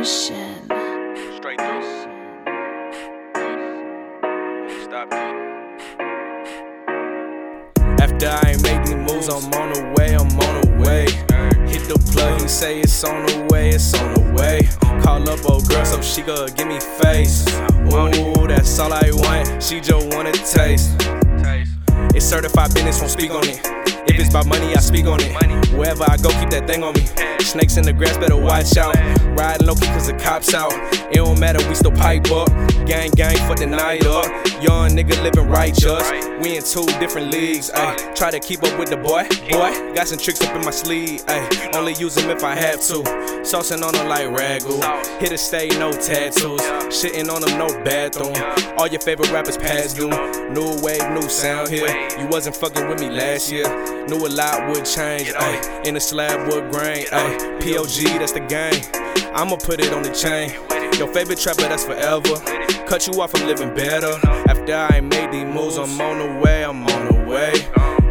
[0.00, 0.64] Motion.
[1.36, 1.82] Straight through.
[4.84, 5.28] Stop it.
[8.00, 11.04] After I ain't made these moves, I'm on the way, I'm on the way.
[11.68, 14.70] Hit the plug, he say it's on the way, it's on the way.
[15.02, 17.46] Call up old girl so she could give me face.
[17.92, 20.98] Ooh, that's all I want, she just wanna taste.
[21.44, 21.72] Taste.
[22.14, 23.60] It's certified business, won't speak on it.
[24.08, 25.59] If it's about money, I speak on it.
[25.76, 27.06] Wherever I go, keep that thing on me.
[27.40, 28.94] Snakes in the grass, better watch out.
[29.36, 30.72] Riding low key cause the cops out.
[31.10, 32.48] It don't matter, we still pipe up.
[32.86, 34.26] Gang, gang, for the night up.
[34.62, 36.10] Young nigga living righteous.
[36.42, 38.14] We in two different leagues, ayy.
[38.14, 39.94] Try to keep up with the boy, boy.
[39.94, 41.74] Got some tricks up in my sleeve, ayy.
[41.74, 43.02] Only use them if I have to.
[43.42, 44.80] Saucing on them like ragu.
[45.20, 46.60] Hit a stay, no tattoos.
[46.90, 48.34] Shitting on them, no bathroom.
[48.78, 50.10] All your favorite rappers past due.
[50.50, 51.88] New wave, new sound here.
[52.18, 53.66] You wasn't fucking with me last year.
[54.06, 55.32] Knew a lot would change.
[55.84, 57.60] In the slab wood grain, ayy.
[57.60, 58.82] POG, that's the game.
[59.34, 60.50] I'ma put it on the chain.
[60.98, 62.34] Your favorite trapper, that's forever.
[62.86, 64.18] Cut you off, I'm living better.
[64.48, 67.52] After I made these moves, I'm on the way, I'm on the way.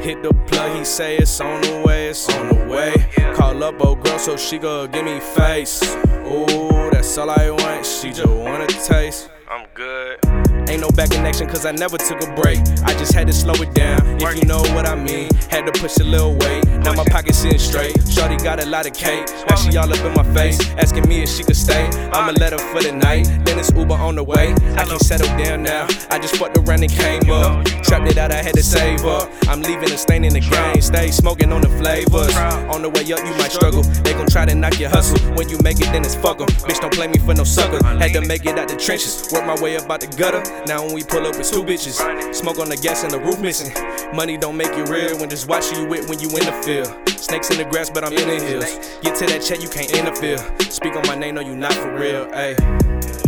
[0.00, 2.94] Hit the plug, he say it's on the way, it's on the way.
[3.34, 5.82] Call up old girl so she could give me face.
[6.26, 9.28] Ooh, that's all I want, she just wanna taste.
[9.50, 10.47] I'm good.
[10.68, 12.58] Ain't no back connection cause I never took a break.
[12.84, 15.30] I just had to slow it down, if you know what I mean.
[15.48, 16.66] Had to push a little weight.
[16.84, 17.96] Now my pocket's sitting straight.
[18.06, 19.26] Shorty got a lot of cake.
[19.48, 21.86] Now she all up in my face, asking me if she could stay.
[22.12, 23.26] I'ma let her for the night.
[23.48, 24.52] Then it's Uber on the way.
[24.76, 25.86] I can settle down now.
[26.10, 27.64] I just fucked around and came up.
[27.82, 29.32] Trapped it out, I had to save up.
[29.48, 30.82] I'm leaving a stain in the game.
[30.82, 32.36] Stay smoking on the flavors.
[32.68, 33.82] On the way up, you might struggle.
[34.04, 35.18] They gon' try to knock your hustle.
[35.32, 36.46] When you make it, then it's fuck 'em.
[36.68, 37.82] Bitch, don't play me for no sucker.
[37.82, 39.30] Had to make it out the trenches.
[39.32, 40.42] Work my way up out the gutter.
[40.66, 41.96] Now when we pull up, it's two bitches.
[42.34, 43.72] Smoke on the gas and the roof missing.
[44.14, 46.92] Money don't make it real when just watch you with when you in the field.
[47.18, 48.76] Snakes in the grass, but I'm in the hills.
[49.00, 50.36] Get to that check, you can't interfere.
[50.68, 52.26] Speak on my name, no, you not for real.
[52.26, 53.27] Ayy.